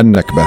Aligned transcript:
النكبة. 0.00 0.46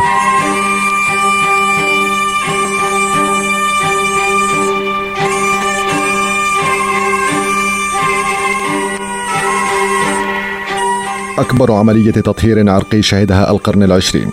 أكبر 11.40 11.72
عملية 11.72 12.12
تطهير 12.12 12.70
عرقي 12.70 13.02
شهدها 13.02 13.52
القرن 13.52 13.84
العشرين. 13.84 14.30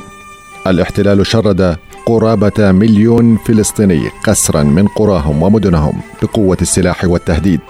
الاحتلال 0.66 1.26
شرد 1.26 1.76
قرابة 2.06 2.72
مليون 2.72 3.36
فلسطيني 3.36 4.08
قسرا 4.24 4.62
من 4.62 4.88
قراهم 4.88 5.42
ومدنهم 5.42 6.00
بقوة 6.22 6.56
السلاح 6.62 7.04
والتهديد 7.04 7.60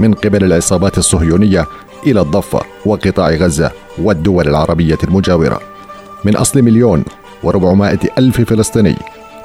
من 0.00 0.14
قبل 0.14 0.44
العصابات 0.44 0.98
الصهيونية 0.98 1.66
إلى 2.06 2.20
الضفة 2.20 2.60
وقطاع 2.86 3.30
غزة 3.30 3.70
والدول 3.98 4.48
العربية 4.48 4.98
المجاورة. 5.04 5.60
من 6.24 6.36
أصل 6.36 6.62
مليون 6.62 7.04
وربعمائة 7.42 7.98
ألف 8.18 8.40
فلسطيني 8.40 8.96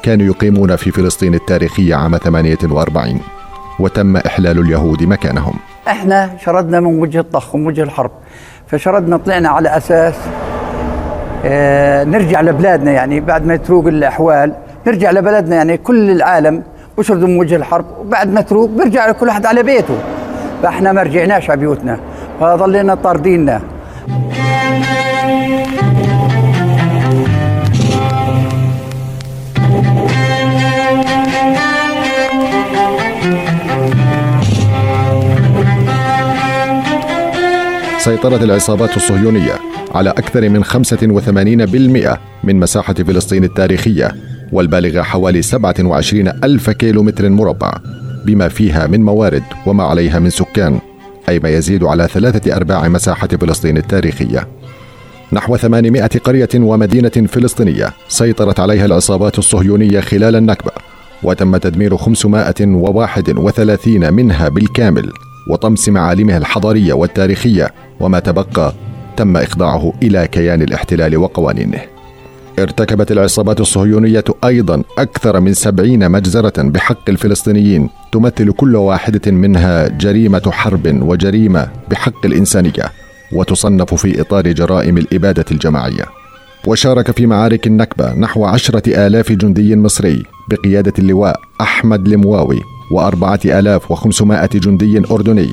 كانوا 0.04 0.26
يقيمون 0.26 0.76
في 0.76 0.92
فلسطين 0.92 1.34
التاريخية 1.36 1.96
عام 1.96 2.18
48 2.18 3.20
وتم 3.80 4.18
إحلال 4.18 4.60
اليهود 4.60 5.04
مكانهم. 5.04 5.54
إحنا 5.88 6.30
شردنا 6.46 6.80
من 6.80 7.00
وجه 7.00 7.20
الضخ 7.20 7.56
ومن 7.56 7.68
وجه 7.68 7.84
الحرب 7.84 8.12
فشردنا 8.68 9.18
طلعنا 9.18 9.50
على 9.50 9.78
أساس 9.78 10.14
آه 11.46 12.04
نرجع 12.04 12.42
لبلادنا 12.42 12.92
يعني 12.92 13.20
بعد 13.20 13.46
ما 13.46 13.56
تروق 13.56 13.88
الأحوال 13.88 14.54
نرجع 14.88 15.12
لبلدنا 15.12 15.56
يعني 15.56 15.78
كل 15.78 16.10
العالم 16.10 16.64
بشردوا 16.98 17.28
من 17.28 17.40
وجه 17.40 17.56
الحرب 17.56 17.86
وبعد 18.00 18.34
ما 18.34 18.42
تروق 18.42 18.70
بيرجع 18.70 19.12
كل 19.12 19.28
واحد 19.28 19.46
على 19.46 19.64
بيته. 19.64 19.98
فإحنا 20.64 20.92
ما 20.92 21.04
رجعناش 21.04 21.50
على 21.50 21.60
بيوتنا 21.60 22.00
فظلينا 22.40 22.96
طارديننا. 22.96 23.62
سيطرت 38.00 38.44
العصابات 38.44 38.98
الصهيونية 38.98 39.54
على 39.92 40.10
أكثر 40.10 40.50
من 40.50 40.64
85% 40.64 42.18
من 42.44 42.60
مساحة 42.60 42.94
فلسطين 42.94 43.44
التاريخية 43.44 44.16
والبالغة 44.52 45.02
حوالي 45.02 45.42
27 45.42 46.28
ألف 46.28 46.70
كيلو 46.70 47.04
متر 47.04 47.30
مربع 47.30 47.74
بما 48.26 48.48
فيها 48.48 48.88
من 48.88 49.04
موارد 49.04 49.44
وما 49.66 49.84
عليها 49.84 50.20
من 50.20 50.30
سكان 50.30 50.80
أي 51.30 51.40
ما 51.40 51.50
يزيد 51.50 51.84
على 51.84 52.08
ثلاثة 52.08 52.56
أرباع 52.56 52.88
مساحة 52.88 53.28
فلسطين 53.28 53.78
التاريخية. 53.78 54.48
نحو 55.34 55.58
800 55.58 56.08
قرية 56.08 56.50
ومدينة 56.56 57.28
فلسطينية 57.28 57.94
سيطرت 58.08 58.60
عليها 58.60 58.86
العصابات 58.86 59.40
الصهيونية 59.40 60.00
خلال 60.00 60.36
النكبة. 60.36 60.72
وتم 61.24 61.58
تدمير 61.58 61.98
531 61.98 64.14
منها 64.14 64.50
بالكامل 64.50 65.12
وطمس 65.50 65.90
معالمها 65.90 66.38
الحضارية 66.38 66.94
والتاريخية 66.94 67.74
وما 68.00 68.20
تبقى 68.20 68.74
تم 69.18 69.38
إخضاعه 69.38 69.94
إلى 70.04 70.28
كيان 70.28 70.62
الاحتلال 70.62 71.18
وقوانينه. 71.18 71.80
ارتكبت 72.60 73.12
العصابات 73.12 73.62
الصهيونية 73.62 74.24
أيضا 74.44 74.84
أكثر 74.98 75.40
من 75.40 75.54
سبعين 75.54 76.12
مجزرة 76.12 76.62
بحق 76.62 77.10
الفلسطينيين 77.10 77.90
تمثل 78.12 78.52
كل 78.52 78.76
واحدة 78.76 79.32
منها 79.32 79.88
جريمة 79.88 80.52
حرب 80.52 81.00
وجريمة 81.02 81.68
بحق 81.90 82.26
الإنسانية 82.26 82.92
وتصنف 83.34 83.94
في 83.94 84.22
إطار 84.22 84.52
جرائم 84.52 84.98
الإبادة 84.98 85.46
الجماعية. 85.52 86.06
وشارك 86.68 87.12
في 87.12 87.26
معارك 87.26 87.68
النكبة 87.68 88.14
نحو 88.14 88.46
عشرة 88.46 89.08
آلاف 89.08 89.32
جندي 89.32 89.76
مصري 89.76 90.24
بقيادة 90.50 90.94
اللواء 91.00 91.40
أحمد 91.62 92.08
المواوي 92.08 92.62
وأربعة 92.92 93.40
آلاف 93.46 93.92
وخمسمائة 93.92 94.50
جندي 94.54 95.04
أردني. 95.12 95.50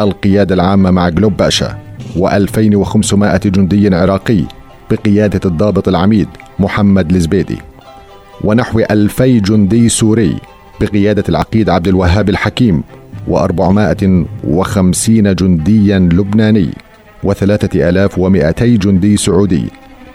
القيادة 0.00 0.54
العامة 0.54 0.90
مع 0.90 1.08
جلوب 1.08 1.36
باشا 1.36 1.78
و2500 2.16 3.46
جندي 3.46 3.94
عراقي 3.94 4.44
بقيادة 4.90 5.40
الضابط 5.44 5.88
العميد 5.88 6.28
محمد 6.58 7.10
الزبيدي 7.14 7.58
ونحو 8.44 8.80
ألفي 8.90 9.40
جندي 9.40 9.88
سوري 9.88 10.36
بقيادة 10.80 11.24
العقيد 11.28 11.70
عبد 11.70 11.88
الوهاب 11.88 12.28
الحكيم 12.28 12.82
و450 13.30 15.08
جنديا 15.08 15.98
لبناني 15.98 16.70
وثلاثة 17.24 17.88
آلاف 17.88 18.18
ومئتي 18.18 18.76
جندي 18.76 19.16
سعودي 19.16 19.64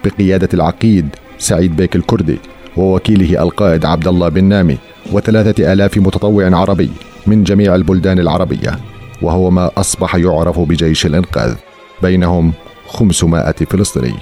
بقيادة 0.05 0.49
العقيد 0.53 1.07
سعيد 1.37 1.75
بيك 1.75 1.95
الكردي. 1.95 2.37
ووكيله 2.77 3.43
القائد 3.43 3.85
عبد 3.85 4.07
الله 4.07 4.29
بن 4.29 4.43
نامي 4.43 4.77
وثلاثة 5.11 5.73
آلاف 5.73 5.97
متطوع 5.97 6.55
عربي 6.55 6.91
من 7.27 7.43
جميع 7.43 7.75
البلدان 7.75 8.19
العربية 8.19 8.79
وهو 9.21 9.49
ما 9.49 9.71
أصبح 9.77 10.15
يعرف 10.15 10.59
بجيش 10.59 11.05
الإنقاذ 11.05 11.55
بينهم 12.01 12.53
500 12.87 13.51
فلسطيني. 13.51 14.19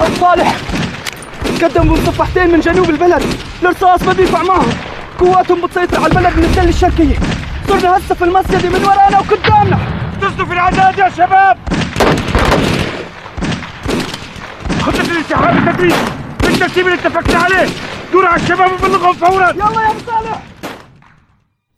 الصالح 0.00 0.56
قدموا 1.62 1.96
مصفحتين 1.96 2.52
من 2.52 2.60
جنوب 2.60 2.90
البلد 2.90 3.22
الرصاص 3.62 4.02
ما 4.02 4.12
بينفع 4.12 4.42
معهم. 4.42 4.72
قواتهم 5.20 5.66
بتسيطر 5.66 5.96
على 6.00 6.06
البلد 6.06 6.36
من 6.36 6.44
التل 6.44 6.68
الشرقية 6.68 7.16
صرنا 7.68 7.98
هسه 7.98 8.14
في 8.14 8.24
المسجد 8.24 8.66
من 8.66 8.84
ورانا 8.84 9.18
وقدامنا. 9.18 9.78
تصدوا 10.20 10.46
في 10.46 10.52
العداد 10.52 10.98
يا 10.98 11.08
شباب! 11.08 11.56
خطة 14.82 15.10
الانسحاب 15.12 15.68
التدريجي 15.68 15.94
بالترتيب 16.42 16.86
اللي 16.86 16.94
اتفقنا 16.94 17.38
عليه 17.38 17.68
دور 18.12 18.26
على 18.26 18.42
الشباب 18.42 18.70
وبلغهم 18.72 19.12
فورا 19.12 19.50
يلا 19.50 19.62
يا 19.64 19.94
صالح 20.06 20.42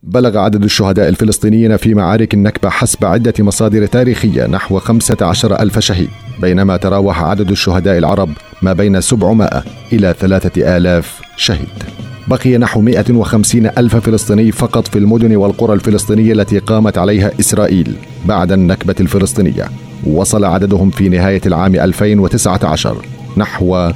بلغ 0.03 0.39
عدد 0.39 0.65
الشهداء 0.65 1.09
الفلسطينيين 1.09 1.77
في 1.77 1.95
معارك 1.95 2.35
النكبة 2.35 2.71
حسب 2.71 3.05
عدة 3.05 3.35
مصادر 3.39 3.87
تاريخية 3.87 4.47
نحو 4.47 4.79
15 4.79 5.61
ألف 5.61 5.79
شهيد 5.79 6.09
بينما 6.41 6.77
تراوح 6.77 7.23
عدد 7.23 7.51
الشهداء 7.51 7.99
العرب 7.99 8.31
ما 8.63 8.73
بين 8.73 9.01
700 9.01 9.65
إلى 9.93 10.15
3000 10.21 11.21
شهيد. 11.37 11.69
بقي 12.29 12.59
نحو 12.59 12.81
150 12.81 13.67
ألف 13.67 13.97
فلسطيني 13.97 14.53
فقط 14.53 14.89
في 14.89 14.99
المدن 14.99 15.37
والقرى 15.37 15.75
الفلسطينية 15.75 16.33
التي 16.33 16.59
قامت 16.59 16.99
عليها 16.99 17.31
إسرائيل 17.41 17.97
بعد 18.25 18.53
النكبة 18.53 18.95
الفلسطينية. 19.01 19.69
وصل 20.07 20.45
عددهم 20.45 20.91
في 20.91 21.09
نهاية 21.09 21.41
العام 21.47 21.75
2019 21.75 22.97
نحو 23.37 23.91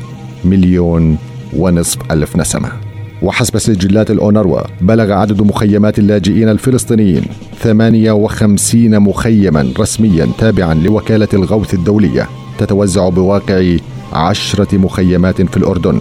مليون 0.45 1.19
ونصف 1.57 2.13
ألف 2.13 2.37
نسمة. 2.37 2.89
وحسب 3.23 3.59
سجلات 3.59 4.11
الأونروا 4.11 4.61
بلغ 4.81 5.13
عدد 5.13 5.43
مخيمات 5.43 5.99
اللاجئين 5.99 6.49
الفلسطينيين 6.49 7.23
58 7.61 8.99
مخيما 9.01 9.73
رسميا 9.79 10.29
تابعا 10.39 10.75
لوكالة 10.75 11.29
الغوث 11.35 11.75
الدولية 11.75 12.29
تتوزع 12.59 13.09
بواقع 13.09 13.77
عشرة 14.13 14.77
مخيمات 14.77 15.43
في 15.43 15.57
الأردن 15.57 16.01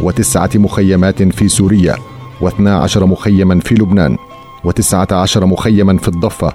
وتسعة 0.00 0.50
مخيمات 0.54 1.22
في 1.22 1.48
سوريا 1.48 1.96
واثنا 2.40 2.76
عشر 2.76 3.06
مخيما 3.06 3.60
في 3.60 3.74
لبنان 3.74 4.16
وتسعة 4.64 5.08
عشر 5.12 5.46
مخيما 5.46 5.98
في 5.98 6.08
الضفة 6.08 6.52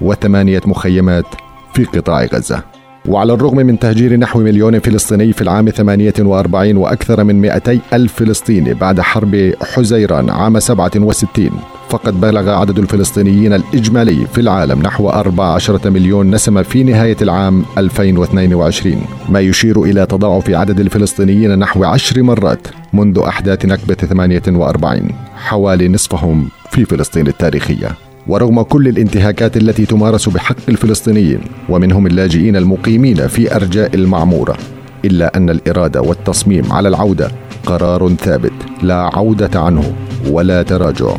وثمانية 0.00 0.60
مخيمات 0.66 1.26
في 1.74 1.84
قطاع 1.84 2.24
غزة. 2.24 2.62
وعلى 3.08 3.32
الرغم 3.32 3.56
من 3.56 3.78
تهجير 3.78 4.16
نحو 4.16 4.40
مليون 4.40 4.78
فلسطيني 4.78 5.32
في 5.32 5.42
العام 5.42 5.70
48 5.70 6.76
وأكثر 6.76 7.24
من 7.24 7.40
200 7.40 7.80
ألف 7.92 8.12
فلسطيني 8.12 8.74
بعد 8.74 9.00
حرب 9.00 9.52
حزيران 9.62 10.30
عام 10.30 10.58
67 10.60 11.50
فقد 11.88 12.20
بلغ 12.20 12.50
عدد 12.50 12.78
الفلسطينيين 12.78 13.52
الإجمالي 13.52 14.26
في 14.26 14.40
العالم 14.40 14.82
نحو 14.82 15.08
14 15.08 15.90
مليون 15.90 16.30
نسمة 16.30 16.62
في 16.62 16.82
نهاية 16.82 17.16
العام 17.22 17.64
2022 17.78 19.02
ما 19.28 19.40
يشير 19.40 19.82
إلى 19.82 20.06
تضاعف 20.06 20.50
عدد 20.50 20.80
الفلسطينيين 20.80 21.58
نحو 21.58 21.84
عشر 21.84 22.22
مرات 22.22 22.68
منذ 22.92 23.18
أحداث 23.18 23.64
نكبة 23.64 23.94
48 23.94 25.08
حوالي 25.36 25.88
نصفهم 25.88 26.48
في 26.70 26.84
فلسطين 26.84 27.26
التاريخية. 27.26 28.13
ورغم 28.26 28.62
كل 28.62 28.88
الانتهاكات 28.88 29.56
التي 29.56 29.86
تمارس 29.86 30.28
بحق 30.28 30.56
الفلسطينيين 30.68 31.40
ومنهم 31.68 32.06
اللاجئين 32.06 32.56
المقيمين 32.56 33.26
في 33.28 33.56
أرجاء 33.56 33.94
المعمورة 33.94 34.56
إلا 35.04 35.36
أن 35.36 35.50
الإرادة 35.50 36.00
والتصميم 36.02 36.72
على 36.72 36.88
العودة 36.88 37.30
قرار 37.66 38.14
ثابت 38.14 38.52
لا 38.82 39.10
عودة 39.14 39.60
عنه 39.60 39.94
ولا 40.30 40.62
تراجع 40.62 41.16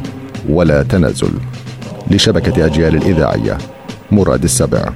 ولا 0.50 0.84
تنازل. 0.84 1.32
لشبكة 2.12 2.66
أجيال 2.66 2.96
الإذاعية 2.96 3.58
مراد 4.12 4.44
السبع. 4.44 4.90